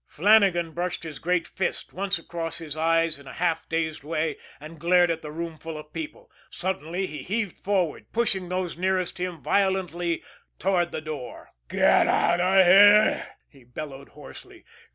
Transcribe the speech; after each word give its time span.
Flannagan 0.07 0.71
brushed 0.71 1.03
his 1.03 1.19
great 1.19 1.45
fist 1.45 1.93
once 1.93 2.17
across 2.17 2.57
his 2.57 2.75
eyes 2.75 3.19
in 3.19 3.27
a 3.27 3.33
half 3.33 3.69
dazed 3.69 4.03
way, 4.03 4.35
and 4.59 4.79
glared 4.79 5.11
at 5.11 5.21
the 5.21 5.31
roomful 5.31 5.77
of 5.77 5.93
people. 5.93 6.31
Suddenly, 6.49 7.05
he 7.05 7.19
heaved 7.19 7.55
forward, 7.59 8.07
pushing 8.11 8.49
those 8.49 8.75
nearest 8.75 9.19
him 9.19 9.43
violently 9.43 10.23
toward 10.57 10.91
the 10.91 11.01
door. 11.01 11.51
"Get 11.69 12.07
out 12.07 12.39
of 12.41 12.65
here!" 12.65 13.27
he 13.47 13.63
bellowed 13.63 14.09
hoarsely. 14.09 14.65